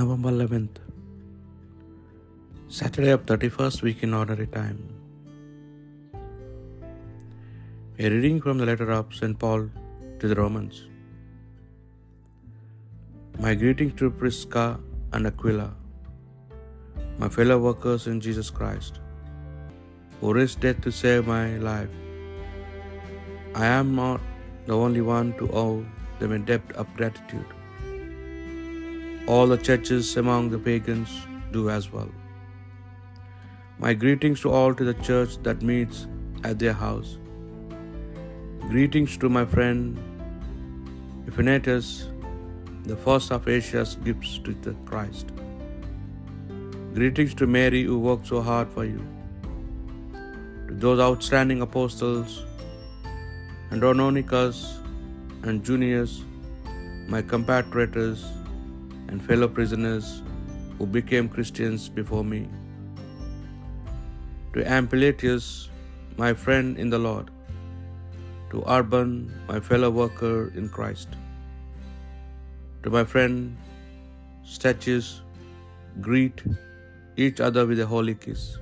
November 0.00 0.30
11th, 0.34 0.76
Saturday 2.76 3.10
of 3.14 3.22
31st 3.30 3.82
week 3.86 3.98
in 4.06 4.12
Ordinary 4.18 4.46
Time. 4.54 4.78
A 7.98 8.10
reading 8.14 8.38
from 8.44 8.56
the 8.60 8.68
letter 8.70 8.88
of 8.98 9.12
St. 9.18 9.36
Paul 9.42 9.62
to 10.20 10.30
the 10.30 10.38
Romans. 10.40 10.76
My 13.44 13.52
greetings 13.62 13.94
to 14.00 14.10
Prisca 14.22 14.66
and 15.12 15.30
Aquila, 15.32 15.68
my 17.22 17.30
fellow 17.36 17.58
workers 17.68 18.06
in 18.14 18.18
Jesus 18.26 18.50
Christ, 18.58 19.00
who 20.18 20.34
risked 20.40 20.62
death 20.66 20.82
to 20.88 20.96
save 21.02 21.24
my 21.36 21.46
life. 21.70 21.94
I 23.54 23.66
am 23.78 23.94
not 24.02 24.20
the 24.68 24.76
only 24.84 25.06
one 25.14 25.30
to 25.42 25.54
owe 25.64 25.78
them 26.20 26.32
a 26.40 26.44
debt 26.52 26.76
of 26.82 26.96
gratitude. 27.00 27.50
All 29.34 29.46
the 29.50 29.56
churches 29.66 30.16
among 30.20 30.46
the 30.50 30.58
pagans 30.58 31.10
do 31.56 31.70
as 31.70 31.84
well. 31.92 32.08
My 33.82 33.92
greetings 33.94 34.40
to 34.44 34.50
all 34.50 34.74
to 34.78 34.86
the 34.88 34.94
church 35.08 35.36
that 35.44 35.62
meets 35.62 36.08
at 36.42 36.58
their 36.58 36.72
house. 36.72 37.10
Greetings 38.72 39.16
to 39.18 39.28
my 39.28 39.44
friend 39.52 40.00
Ephratus, 41.28 42.08
the 42.92 42.96
first 43.04 43.30
of 43.30 43.46
Asia's 43.58 43.94
gifts 44.08 44.32
to 44.48 44.56
the 44.66 44.74
Christ. 44.90 45.30
Greetings 46.98 47.38
to 47.42 47.46
Mary 47.58 47.84
who 47.84 48.00
worked 48.08 48.26
so 48.26 48.42
hard 48.50 48.74
for 48.74 48.84
you. 48.84 49.06
To 50.66 50.74
those 50.86 51.06
outstanding 51.08 51.62
apostles, 51.68 52.42
Andronicus 53.70 54.60
and 55.44 55.64
Junias, 55.70 56.20
my 57.08 57.22
compatriots 57.22 58.28
and 59.10 59.22
fellow 59.30 59.48
prisoners 59.48 60.22
who 60.78 60.86
became 60.86 61.28
Christians 61.28 61.88
before 61.88 62.24
me. 62.24 62.48
To 64.54 64.64
Ampliatus, 64.76 65.68
my 66.16 66.32
friend 66.44 66.78
in 66.78 66.90
the 66.90 66.98
Lord. 66.98 67.30
To 68.52 68.62
Urban, 68.76 69.10
my 69.48 69.58
fellow 69.60 69.90
worker 69.90 70.52
in 70.54 70.68
Christ. 70.68 71.08
To 72.84 72.90
my 72.90 73.04
friend 73.04 73.56
Statius, 74.42 75.10
greet 76.00 76.42
each 77.16 77.40
other 77.40 77.66
with 77.66 77.80
a 77.80 77.86
holy 77.86 78.14
kiss. 78.14 78.58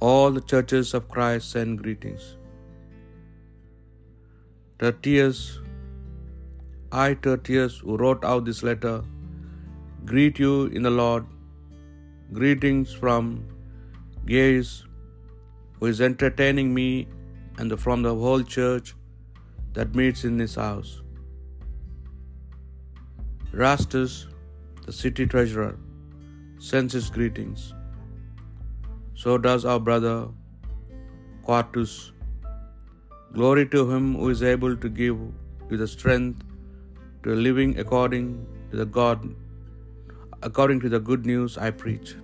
All 0.00 0.32
the 0.38 0.40
churches 0.52 0.94
of 0.94 1.08
Christ 1.08 1.50
send 1.50 1.82
greetings. 1.82 2.36
Tertius, 4.78 5.60
I, 7.02 7.14
Tertius, 7.26 7.78
who 7.84 7.96
wrote 8.02 8.24
out 8.24 8.44
this 8.48 8.62
letter, 8.62 9.02
greet 10.10 10.38
you 10.38 10.66
in 10.66 10.82
the 10.88 10.92
Lord. 11.02 11.24
Greetings 12.38 12.92
from 13.00 13.24
Gaius, 14.26 14.84
who 15.78 15.86
is 15.86 16.00
entertaining 16.08 16.70
me, 16.78 17.08
and 17.58 17.74
from 17.86 18.06
the 18.06 18.14
whole 18.22 18.44
church 18.56 18.94
that 19.72 19.98
meets 20.00 20.22
in 20.28 20.38
this 20.42 20.54
house. 20.54 20.92
Erastus, 23.52 24.14
the 24.86 24.96
city 25.00 25.26
treasurer, 25.34 25.74
sends 26.70 26.92
his 27.00 27.10
greetings. 27.18 27.66
So 29.24 29.36
does 29.50 29.64
our 29.64 29.80
brother 29.90 30.16
Quartus. 31.44 32.12
Glory 33.36 33.66
to 33.76 33.80
him 33.90 34.14
who 34.14 34.28
is 34.30 34.42
able 34.54 34.76
to 34.84 34.88
give 34.88 35.16
you 35.70 35.76
the 35.84 35.88
strength 35.88 36.42
to 37.24 37.34
living 37.34 37.78
according 37.78 38.46
to 38.70 38.76
the 38.76 38.86
God 38.86 39.34
according 40.42 40.80
to 40.80 40.90
the 40.94 41.00
good 41.00 41.24
news 41.24 41.56
I 41.56 41.70
preach, 41.70 42.14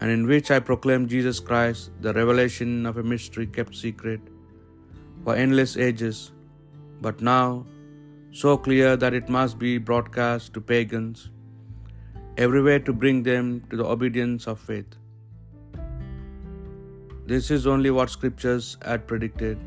and 0.00 0.10
in 0.10 0.26
which 0.26 0.50
I 0.50 0.58
proclaim 0.60 1.08
Jesus 1.08 1.40
Christ, 1.40 1.90
the 2.02 2.12
revelation 2.12 2.84
of 2.84 2.98
a 2.98 3.02
mystery 3.02 3.46
kept 3.46 3.74
secret 3.74 4.20
for 5.24 5.34
endless 5.34 5.76
ages, 5.78 6.32
but 7.00 7.22
now 7.22 7.64
so 8.30 8.56
clear 8.58 8.96
that 8.96 9.14
it 9.14 9.30
must 9.30 9.58
be 9.58 9.78
broadcast 9.78 10.52
to 10.54 10.60
pagans 10.60 11.30
everywhere 12.36 12.78
to 12.78 12.92
bring 12.92 13.22
them 13.22 13.62
to 13.70 13.76
the 13.76 13.84
obedience 13.84 14.46
of 14.46 14.60
faith. 14.60 14.94
This 17.26 17.50
is 17.50 17.66
only 17.66 17.90
what 17.90 18.10
scriptures 18.10 18.76
had 18.84 19.06
predicted, 19.06 19.58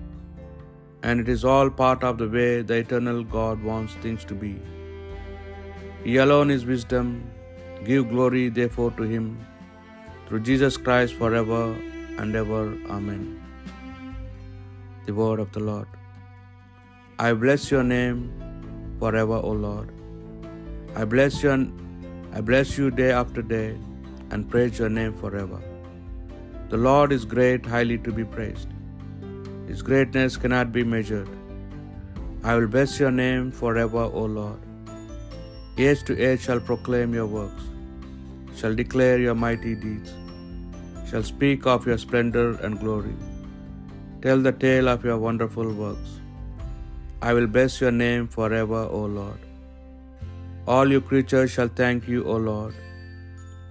and 1.04 1.20
it 1.20 1.30
is 1.36 1.44
all 1.44 1.70
part 1.70 2.04
of 2.04 2.18
the 2.18 2.28
way 2.36 2.62
the 2.62 2.76
eternal 2.84 3.24
God 3.24 3.64
wants 3.64 3.94
things 4.06 4.26
to 4.32 4.36
be. 4.36 4.54
He 6.04 6.18
alone 6.18 6.52
is 6.52 6.66
wisdom. 6.66 7.08
Give 7.86 8.10
glory, 8.10 8.50
therefore, 8.50 8.92
to 8.98 9.04
Him 9.04 9.26
through 10.28 10.42
Jesus 10.50 10.78
Christ 10.78 11.16
forever 11.22 11.64
and 12.18 12.36
ever. 12.36 12.64
Amen. 12.98 13.24
The 15.06 15.14
word 15.22 15.40
of 15.40 15.52
the 15.52 15.64
Lord. 15.72 15.88
I 17.28 17.34
bless 17.34 17.72
your 17.72 17.84
name 17.84 18.20
forever, 19.00 19.40
O 19.50 19.52
Lord. 19.52 19.90
I 20.96 21.06
bless 21.06 21.42
you, 21.44 21.56
I 22.34 22.42
bless 22.42 22.78
you 22.78 22.92
day 22.92 23.12
after 23.12 23.42
day, 23.42 23.70
and 24.30 24.50
praise 24.50 24.78
your 24.80 24.90
name 24.90 25.14
forever. 25.24 25.60
The 26.70 26.78
Lord 26.78 27.12
is 27.12 27.26
great, 27.26 27.66
highly 27.66 27.98
to 28.06 28.12
be 28.20 28.26
praised. 28.38 28.70
His 29.72 29.82
greatness 29.88 30.36
cannot 30.44 30.74
be 30.76 30.82
measured. 30.94 31.30
I 32.50 32.56
will 32.56 32.68
bless 32.72 32.94
your 33.02 33.12
name 33.20 33.46
forever, 33.60 34.04
O 34.22 34.24
Lord. 34.38 34.60
Age 35.86 36.02
to 36.08 36.16
age 36.30 36.42
shall 36.48 36.62
proclaim 36.70 37.14
your 37.18 37.28
works, 37.36 37.64
shall 38.58 38.76
declare 38.82 39.20
your 39.26 39.38
mighty 39.46 39.74
deeds, 39.86 40.12
shall 41.10 41.26
speak 41.32 41.70
of 41.74 41.88
your 41.90 41.98
splendor 42.06 42.50
and 42.66 42.82
glory, 42.84 43.16
tell 44.26 44.46
the 44.48 44.56
tale 44.66 44.92
of 44.96 45.08
your 45.10 45.18
wonderful 45.28 45.74
works. 45.86 46.12
I 47.30 47.34
will 47.38 47.50
bless 47.56 47.82
your 47.86 47.96
name 48.04 48.28
forever, 48.38 48.84
O 49.00 49.04
Lord. 49.22 49.42
All 50.68 50.96
your 50.96 51.06
creatures 51.12 51.52
shall 51.58 51.76
thank 51.84 52.14
you, 52.14 52.22
O 52.34 52.40
Lord, 52.52 52.76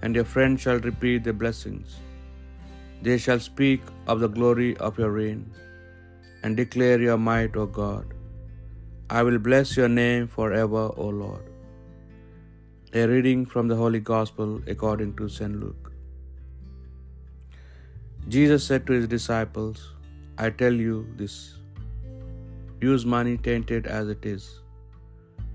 and 0.01 0.15
your 0.19 0.29
friends 0.35 0.61
shall 0.65 0.87
repeat 0.91 1.25
the 1.29 1.39
blessings. 1.43 1.97
They 3.03 3.19
shall 3.25 3.49
speak 3.51 3.81
of 4.07 4.23
the 4.23 4.35
glory 4.39 4.71
of 4.87 4.97
your 5.03 5.11
reign 5.23 5.43
and 6.43 6.57
declare 6.57 6.99
your 7.01 7.17
might, 7.17 7.55
O 7.55 7.65
God. 7.65 8.13
I 9.09 9.23
will 9.27 9.39
bless 9.47 9.75
your 9.77 9.89
name 9.89 10.27
forever, 10.27 10.83
O 10.97 11.07
Lord. 11.21 11.45
A 12.93 13.05
reading 13.07 13.45
from 13.45 13.67
the 13.67 13.75
Holy 13.75 13.99
Gospel 13.99 14.61
according 14.73 15.15
to 15.15 15.27
St. 15.29 15.59
Luke. 15.63 15.91
Jesus 18.27 18.63
said 18.63 18.85
to 18.87 18.93
his 18.93 19.07
disciples, 19.07 19.93
I 20.37 20.49
tell 20.49 20.73
you 20.73 20.95
this 21.21 21.35
use 22.81 23.05
money 23.05 23.37
tainted 23.37 23.87
as 23.99 24.07
it 24.15 24.25
is 24.25 24.43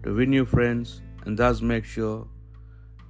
to 0.03 0.15
win 0.15 0.33
you 0.33 0.45
friends 0.45 1.01
and 1.25 1.37
thus 1.37 1.61
make 1.61 1.85
sure 1.85 2.27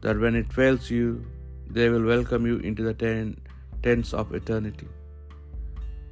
that 0.00 0.18
when 0.18 0.34
it 0.34 0.52
fails 0.58 0.90
you, 0.90 1.24
they 1.68 1.88
will 1.88 2.06
welcome 2.12 2.46
you 2.46 2.56
into 2.58 2.82
the 2.82 2.94
ten- 2.94 3.36
tents 3.82 4.14
of 4.14 4.34
eternity. 4.34 4.88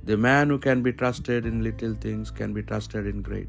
The 0.09 0.17
man 0.19 0.51
who 0.51 0.59
can 0.59 0.83
be 0.83 0.93
trusted 0.93 1.47
in 1.47 1.63
little 1.65 1.95
things 1.95 2.31
can 2.31 2.53
be 2.53 2.63
trusted 2.63 3.07
in 3.07 3.23
great. 3.23 3.49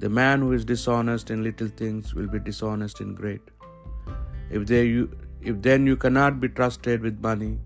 The 0.00 0.08
man 0.08 0.40
who 0.40 0.52
is 0.52 0.64
dishonest 0.64 1.30
in 1.30 1.44
little 1.44 1.68
things 1.68 2.14
will 2.14 2.26
be 2.26 2.40
dishonest 2.40 3.00
in 3.00 3.14
great. 3.14 3.40
If, 4.50 4.66
they, 4.66 4.86
you, 4.86 5.16
if 5.40 5.62
then 5.62 5.86
you 5.86 5.96
cannot 5.96 6.40
be 6.40 6.48
trusted 6.48 7.00
with 7.00 7.20
money, 7.20 7.60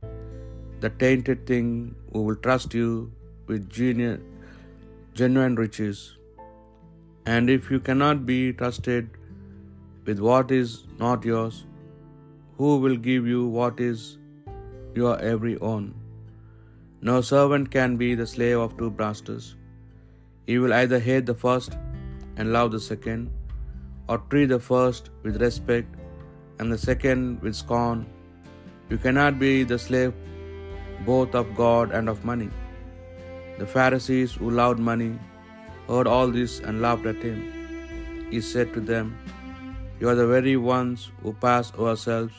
the 0.81 0.91
tainted 0.91 1.47
thing 1.47 1.95
who 2.13 2.23
will 2.23 2.37
trust 2.37 2.75
you 2.75 3.11
with 3.47 3.71
genuine, 3.71 4.23
genuine 5.15 5.55
riches. 5.55 6.19
And 7.25 7.49
if 7.49 7.71
you 7.71 7.81
cannot 7.81 8.27
be 8.27 8.53
trusted 8.53 9.09
with 10.05 10.21
what 10.21 10.51
is 10.51 10.85
not 10.99 11.25
yours, 11.25 11.65
who 12.59 12.77
will 12.77 12.97
give 12.97 13.27
you 13.27 13.47
what 13.47 13.81
is 13.81 14.19
your 14.95 15.19
every 15.19 15.59
own? 15.61 16.00
No 17.09 17.23
servant 17.23 17.71
can 17.71 17.97
be 17.97 18.15
the 18.15 18.27
slave 18.27 18.59
of 18.59 18.77
two 18.79 18.91
masters. 18.99 19.57
He 20.47 20.59
will 20.59 20.75
either 20.79 20.99
hate 20.99 21.25
the 21.25 21.35
first 21.35 21.77
and 22.37 22.53
love 22.53 22.73
the 22.73 22.81
second, 22.81 23.31
or 24.09 24.19
treat 24.31 24.51
the 24.51 24.61
first 24.61 25.09
with 25.23 25.41
respect 25.41 25.95
and 26.59 26.71
the 26.71 26.77
second 26.77 27.41
with 27.41 27.57
scorn. 27.57 28.07
You 28.91 28.99
cannot 28.99 29.39
be 29.39 29.63
the 29.63 29.79
slave 29.79 30.13
both 31.07 31.35
of 31.35 31.57
God 31.63 31.91
and 31.91 32.09
of 32.09 32.25
money. 32.33 32.51
The 33.59 33.67
Pharisees 33.67 34.35
who 34.35 34.51
loved 34.51 34.79
money 34.79 35.13
heard 35.89 36.07
all 36.07 36.29
this 36.29 36.61
and 36.61 36.83
laughed 36.83 37.07
at 37.07 37.27
him. 37.31 37.41
He 38.31 38.41
said 38.53 38.75
to 38.75 38.81
them, 38.93 39.17
You 39.99 40.09
are 40.11 40.15
the 40.15 40.31
very 40.37 40.57
ones 40.57 41.11
who 41.23 41.33
pass 41.33 41.73
ourselves 41.75 42.35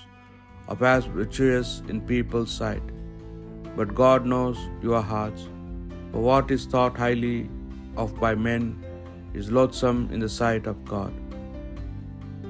of 0.68 0.84
as 0.84 1.06
virtuous 1.06 1.82
in 1.90 2.02
people's 2.02 2.52
sight. 2.52 2.84
But 3.76 3.96
God 3.96 4.26
knows 4.26 4.70
your 4.82 5.02
hearts. 5.02 5.48
For 6.12 6.22
what 6.22 6.52
is 6.52 6.66
thought 6.66 6.98
highly 6.98 7.50
of 7.96 8.20
by 8.20 8.36
men 8.36 8.84
is 9.34 9.52
loathsome 9.52 10.10
in 10.12 10.20
the 10.20 10.30
sight 10.30 10.68
of 10.68 10.84
God. 10.86 11.14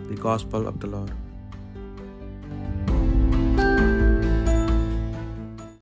The 0.09 0.15
Gospel 0.15 0.67
of 0.67 0.79
the 0.79 0.87
Lord. 0.87 1.20